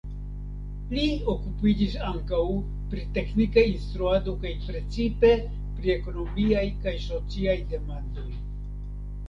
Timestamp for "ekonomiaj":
5.99-6.67